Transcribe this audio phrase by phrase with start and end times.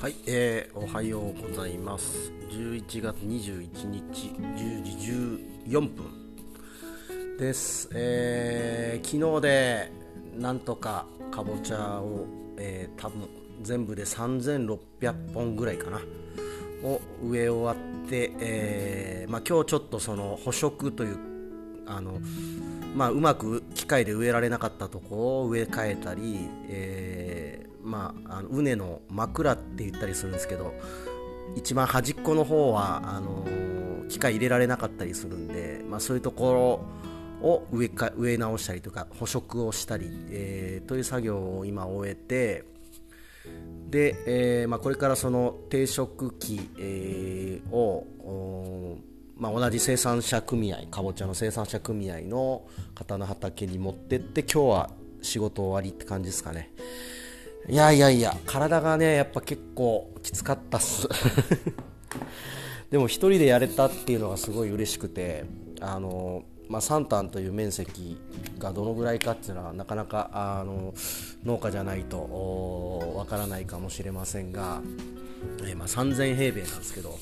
[0.00, 2.30] はい、えー、おはようございます。
[2.52, 4.96] 11月21日10時
[5.66, 9.92] 14分です、えー、昨日で
[10.36, 12.26] なんとかかぼちゃを、
[12.58, 13.28] えー、多分
[13.62, 16.00] 全部で3600本ぐらいかな
[16.84, 17.72] を植え終わ
[18.04, 21.18] って、えーまあ、今日ちょっとその捕食という
[21.88, 22.20] あの、
[22.94, 27.37] まあ、うまく機械で植えられなかったとこを植え替えたり、えー
[27.82, 30.74] まあ、あの畝の枕って言ったりするんですけど
[31.56, 33.46] 一番端っこの方はあの
[34.08, 36.82] 機械入れられなかったりするんで、まあ、そういうとこ
[37.42, 42.64] ろを植えか植え直したりとか捕食をしたり、えー、という作業を今終えて
[43.88, 48.06] で、えーまあ、これからその定食機、えー、を
[49.38, 52.66] まあ、同じ生産者組合かぼちゃの生産者組合の
[52.96, 54.90] 方の畑に持ってって今日は
[55.22, 56.70] 仕事終わりって感じですかね。
[57.66, 61.08] いやいやいや、体がね、やっぱ結構きつかったっす。
[62.90, 65.44] でも一人でやれたっていうのがすごい嬉しくて、
[65.80, 68.18] あの、まあ、3単という面積
[68.58, 70.92] がどのぐらいかっていうのはなかなかあの
[71.44, 74.82] 農家じゃないとわからないかもしれませんが、
[75.62, 77.18] えー、まあ、3000平米なんですけど、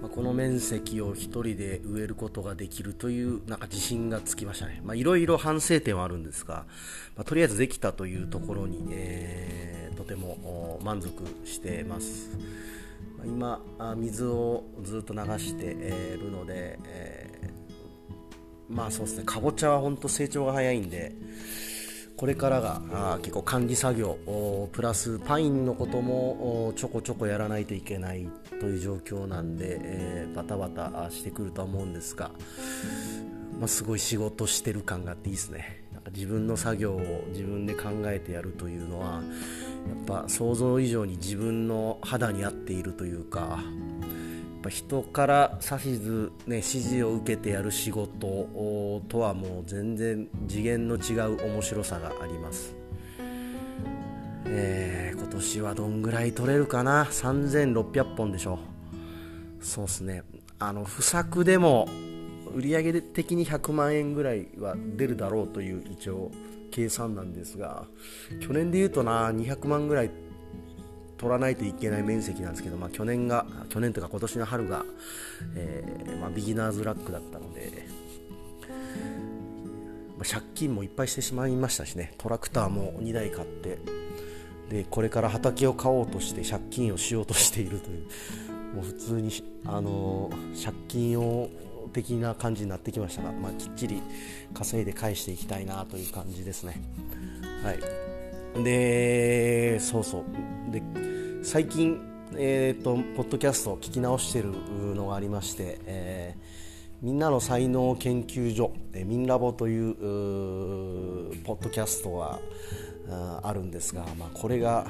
[0.00, 4.80] まあ、この面積を1人で植えることができるというなんか自信がつきましたね。
[4.94, 6.66] いろいろ反省点はあるんですが、
[7.16, 11.10] まあ、とりあえずできたというところに、えー、とても満足
[11.44, 12.30] してます、
[13.18, 19.24] まあ、今水をずっと流しているので、えー、まあそうですね。
[19.24, 21.12] かぼちゃは本当成長が早いんで
[22.18, 24.18] これからが結構管理作業
[24.72, 32.32] プラスパインのこともちょこちょこやらないといけないという状況なんで、えー、バタバタしてくるとは思うんですが、
[33.60, 35.84] まあ、すごい仕事してる感があっていいですね。
[36.12, 39.22] 自分の作業を自分で考えてやるというのは
[39.86, 43.60] やっぱ想像以上に自分の肌に合っているというか
[44.60, 52.74] ぱ人から指図、ね、指示を受けてやる仕事とはもう全然次元の違う面白さがあります、
[54.46, 58.58] えー、今年はどんぐらい取れるかな？3600本でしょ
[59.60, 59.64] う。
[59.64, 60.22] そうっすね。
[60.58, 61.88] あの不作でも
[62.54, 66.30] 売上的に100万円ぐらいは出るだろうという一応
[66.70, 67.84] 計算なんですが
[68.40, 70.10] 去年で言うとな200万ぐらい
[71.18, 74.84] 取らないといけない面積なんですけど、まあ、去年が去年というか今年の春が、
[75.54, 77.86] えー、まあ、ビギナーズラックだったので、
[80.16, 82.14] まあ、借金もいっぱいしてしまいましたしね。
[82.18, 83.78] トラクターも2台買って
[84.70, 88.06] でこれから畑を買おうとして借金をしようとしているという
[88.74, 89.30] もう普通に、
[89.64, 91.48] あのー、借金を
[91.92, 94.02] 的な感じになってきましたが、まあ、きっちり
[94.54, 96.80] 稼いで返していきたいなという感じですね。
[97.64, 98.62] はい。
[98.62, 100.24] でそうそう。
[100.70, 100.82] で
[101.48, 101.98] 最近、
[102.36, 104.52] えーと、ポッドキャストを聞き直している
[104.94, 106.42] のがありまして、えー、
[107.00, 109.94] みんなの才能研究所、えー、ミンラボという
[111.44, 112.38] ポッドキャストが
[113.42, 114.88] あるんですが、まあ、これが、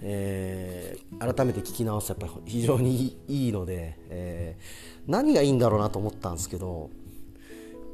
[0.00, 6.88] えー、改めて聞き直すとやっぱり非常にいいので、えー、何がいいんだろうなと思ったんですけど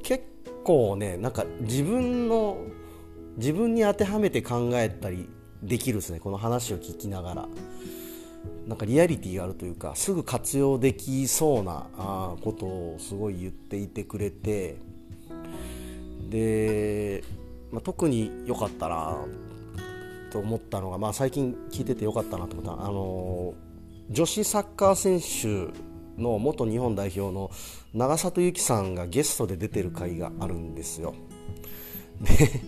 [0.04, 0.24] 結
[0.62, 2.58] 構ねなんか自分の
[3.38, 5.28] 自分に当てはめて考えたり
[5.62, 6.20] できるですね。
[6.20, 7.48] この話を聞きながら。
[8.66, 11.86] なんかリアリティがあるというかすぐ活用できそうな
[12.42, 14.76] ことをすごい言っていてくれて。
[16.30, 17.22] で、
[17.70, 19.16] まあ、特に良かったな
[20.32, 23.54] と思ったのが、まあ、最近聞いてて良かったなと思ったあの
[24.10, 27.50] 女子サッカー選手の元日本代表の
[27.94, 31.14] 長里由紀さんがゲストで出てる回があるんですよ。
[32.20, 32.60] で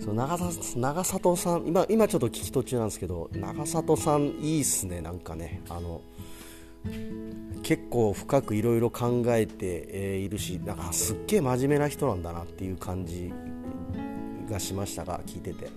[0.00, 0.38] その長
[0.76, 5.62] 長里さん今今ちょっと聞き途中なんですけど長里さんいいっすねなんかね。
[5.68, 6.00] あの
[7.62, 13.30] 結構深くいろいろ考えて、いるしなんかすっげえ真面目な人なんだなっていう感じ
[14.48, 15.68] がしましたが聞いてて。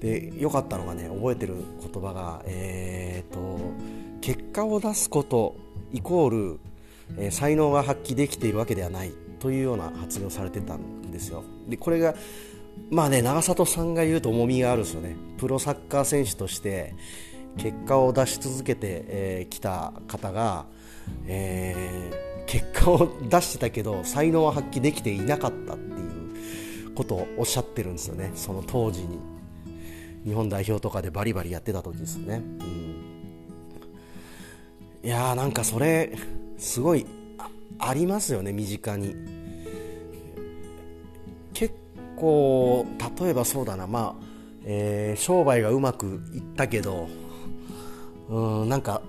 [0.00, 3.60] で良かったのがね覚えてる言葉がえーと
[4.20, 5.56] 結果を出すこと
[5.92, 6.60] イコール、
[7.18, 10.78] えー、才能が発揮できているわけではないというような発言をされてた
[11.22, 11.44] ですよ。
[11.68, 12.14] でこれが
[12.90, 15.16] まあね長里さんが言うと重みがあるんですよね。
[15.38, 16.94] プロサッカー選手として
[17.56, 20.66] 結果を出し続けてき、えー、た方が、
[21.26, 28.32] えー、結果を出してたけど才能は発揮できていなかったっていうことをおっしゃってるんですよね。
[28.34, 29.18] その当時に。
[30.24, 32.64] 日本代表とかでバリバリやってた時ですね、う
[35.04, 36.12] ん、いやーなんかそれ
[36.58, 37.06] すごい
[37.78, 39.16] ありますよね身近に。
[42.22, 42.86] 結構
[43.20, 43.88] 例えばそうだな。
[43.88, 44.24] まあ、
[44.64, 47.08] えー、商売がうまくいったけど
[48.28, 49.02] うんなんか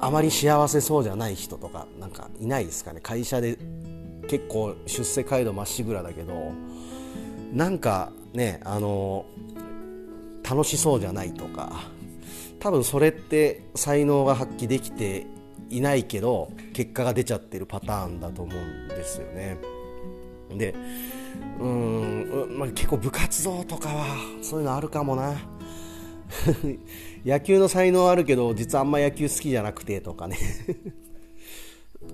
[0.00, 3.00] あまり幸せそうじゃない人とかなんかいないですかね。
[3.02, 3.58] 会社で
[4.28, 6.52] 結構出世街道まっしぐらだけど
[7.52, 9.26] なんかねあの
[10.42, 11.82] 楽しそうじゃないとか
[12.58, 15.26] 多分それって才能が発揮できて
[15.68, 19.58] いないけど結果が出ちゃってるパターンだと思うんですよね。
[20.56, 20.74] で
[21.60, 25.34] うん、まあ、結構部活動とかはそういうのあるかもな。
[27.24, 30.38] 野球の才能あるけど実はあんま野球好きじゃなくてとかね。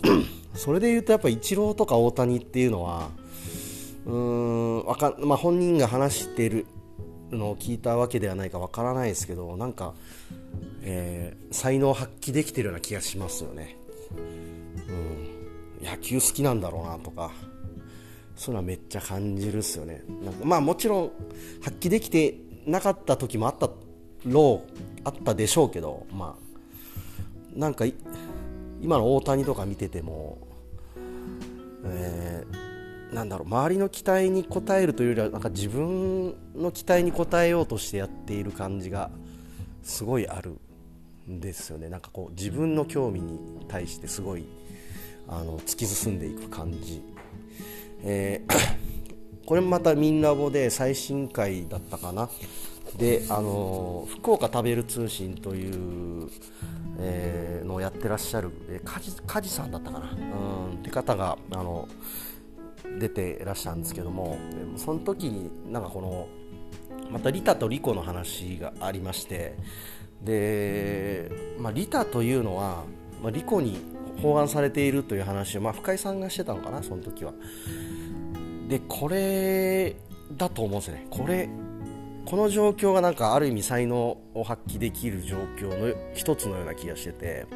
[0.54, 3.10] それで言うとやっぱイチローとか大谷っていうのは
[4.06, 6.66] うーんわか、まあ、本人が話してる
[7.30, 9.94] のを聞いたわけではないかわからないですけどなんか、
[10.82, 13.76] えー、才能発揮できてるような気がしますよね、
[15.80, 17.32] うん、野球好きなんだろうなとか。
[18.36, 20.02] そういうのはめっちゃ感じるっすよね。
[20.24, 21.10] なんかまあもちろん
[21.62, 22.34] 発揮できて
[22.66, 23.70] なかった時もあった
[24.26, 24.72] ろう
[25.04, 27.84] あったでしょうけどまあなんか
[28.80, 30.38] 今の大谷とか見てても、
[31.84, 39.10] えー、なんだろう周りの期待に応えるというよりはなんか自分の期待に応えようとしてやっている感じが
[39.82, 40.56] すごいある
[41.28, 41.88] んですよね。
[41.88, 43.38] なんかこう自分の興味に
[43.68, 44.44] 対してすごい
[45.28, 47.02] あの突き進んでいく感じ、
[48.02, 52.28] えー、これもまたみんなぼで最新回だったかな。
[52.96, 56.28] であの福岡食べる通信という、
[56.98, 60.10] えー、のをやってらっしゃる、えー、梶梶さんだったかな。
[60.10, 61.88] うんって方があの
[62.98, 64.36] 出てらっしゃるんですけども
[64.76, 66.28] その時になんかこの
[67.10, 69.56] またリタとリコの話がありまして
[70.22, 72.84] で、まあ、リタというのは、
[73.22, 73.78] まあ、リコに
[74.22, 77.32] 包含されているという話を、まあ、深井さんがしてたのかなその時は。
[78.68, 79.96] でこれ
[80.36, 81.06] だと思うんですね。
[81.10, 81.48] これ
[82.24, 87.46] この状況がなんかある意味才能を発揮できる状況の一つのような気がしてて、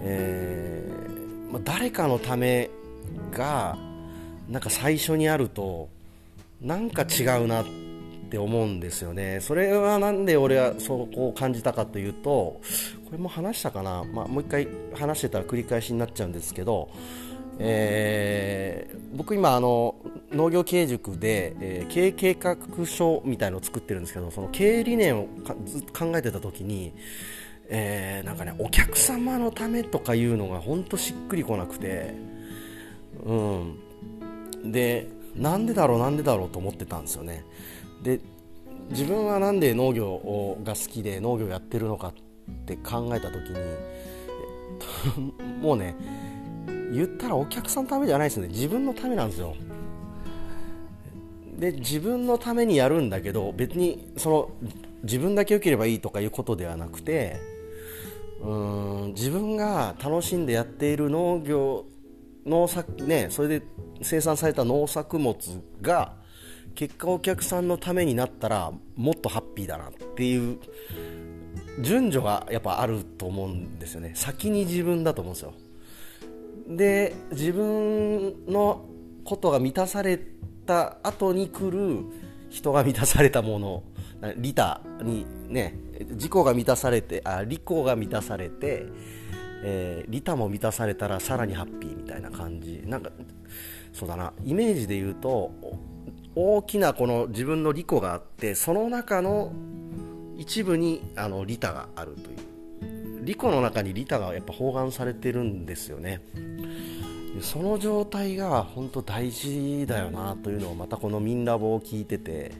[0.00, 2.70] えーまあ、誰かのため
[3.30, 3.78] が
[4.48, 5.88] なんか最初にあると
[6.60, 7.81] なんか違うなって
[8.32, 9.40] って思うんですよね。
[9.42, 12.62] それはなんで俺はそこを感じたかというと
[13.04, 16.88] これも話したかな、まあ、もう一回話してたら繰り返しになっちゃうんですけど
[17.58, 19.96] えー、僕今あの
[20.32, 22.56] 農業経営塾で、えー、経営計画
[22.86, 25.28] 書みたいのを作ってるんですけどその経営理念を
[25.66, 26.94] ずっと考えてた時に、
[27.68, 32.14] えー、なんかねお客様のためとかいうのが本当しっくりこなくて
[33.26, 33.78] うん。
[34.64, 35.06] で
[35.36, 37.44] なんでだろうなんでだろうと思ってたんですよね。
[38.02, 38.20] で
[38.90, 42.12] 自分はなんで農業が好きで農業やってるのかっ
[42.66, 43.60] て考えた時に
[45.60, 45.94] もうね
[46.92, 48.48] 言ったらお客さんのためじゃないですね。
[48.48, 49.54] 自分のためなんですよ。
[51.58, 54.50] で自分のためにやるんだけど別にその
[55.04, 57.36] 自分だけ良ければいいとかいうことではなくて
[58.42, 58.52] う
[59.08, 61.84] ん自分が楽しんでやっている農業
[62.44, 63.62] 農作ねそれで
[64.02, 65.36] 生産された農作物
[65.80, 66.16] が
[66.74, 70.58] 結果お客さんのためになったらもっとハッピーだなっていう
[71.80, 74.12] 順序がやっぱあると思うんですよね。
[74.14, 75.54] 先に自分だと思うんですよ。
[76.68, 78.86] で自分の
[79.24, 80.18] ことが満たされ
[80.66, 82.04] た後に来る
[82.50, 83.82] 人が満たされたもの
[84.36, 85.76] 利他にね
[86.10, 88.84] 自己が満たされてあ利己が満たされて、
[89.64, 92.82] えー、利他も満たされたらさらにハッピーみたいな感じ。
[92.86, 93.10] なんか
[93.92, 94.32] そうだな。
[94.44, 95.52] イメージで言うと
[96.34, 99.52] 大きなこの自分の利己があってその中の
[100.36, 102.52] 一部にあの利他があるという。
[103.22, 106.20] リコの中にリタがやっぱ包含されてるんですよね。
[107.40, 112.52] その状態が本当大事だよなというのをまたこのミンラボを聞いてて、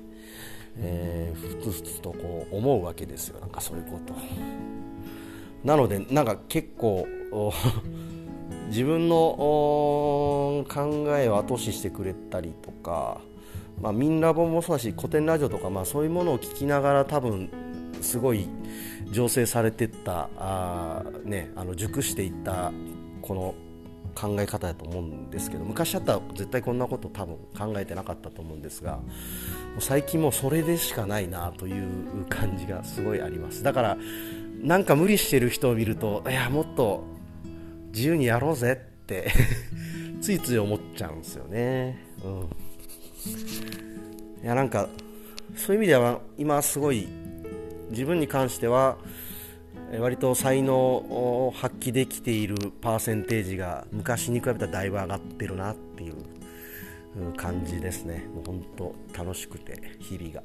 [0.79, 3.41] えー、ふつふつとこう思うわけですよ。
[3.41, 4.15] なんかそういうこと。
[5.65, 7.07] なのでなんか結構
[8.69, 9.17] 自分の
[10.69, 13.21] 考えを後押ししてくれたりとか、
[13.81, 17.51] まあ、ミンラボもそうだし古典ラジオとか、まあ、そういうものを聞きながら多分
[18.01, 18.49] すごい
[19.11, 22.73] 醸成されてったあ、ね、あの熟していった
[23.21, 23.55] この
[24.15, 29.01] 考え方だと思うんですけど昔だったら絶対こんなこと多分考えてなかったと思うんですが
[29.79, 33.63] 最近もうそれでしかないなという感じがすごいあります。
[33.63, 33.97] だから
[34.61, 37.05] なんか無理してる人を見るといやもっと
[37.93, 39.33] 自由にやろうぜって
[40.21, 42.49] ついつい思っちゃうんですよね、うん、
[44.43, 44.89] いやなんか
[45.57, 47.09] そういう意味では今すごい
[47.91, 48.97] 自分に関しては
[49.99, 56.15] 割と才能を発揮できているパーセンテージが昔に比べたらだいぶ上がってるなっていう
[57.37, 58.27] 感じですね。
[58.35, 60.43] もう本当楽しくて日々が。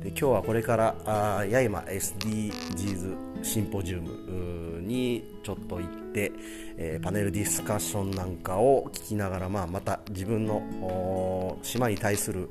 [0.00, 6.32] で今日はこれからあ八重山 SDGs シンポジウムにちょっと行って、
[6.76, 10.62] えー、パネルディスカッションなんかを聞きながら、まあ、また自分の
[11.58, 12.50] の島に対する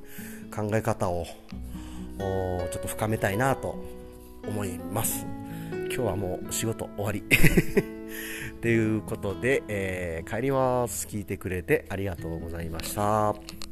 [0.54, 1.26] 考え方を
[2.72, 3.76] ちょっと深めたいなと
[4.48, 5.26] 思います。
[5.72, 7.24] 今日はもう仕事終わり。
[8.62, 11.08] ということで、えー、帰ります。
[11.08, 13.67] 聞いてくれてありがとうございました。